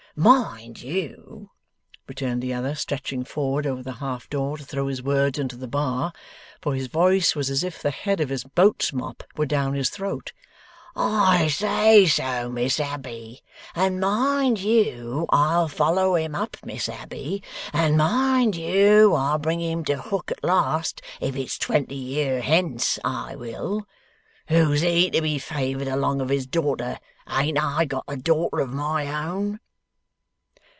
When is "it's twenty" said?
21.37-21.95